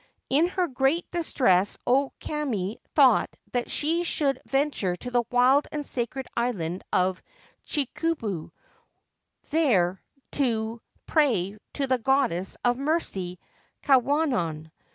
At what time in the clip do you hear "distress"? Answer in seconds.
1.11-1.77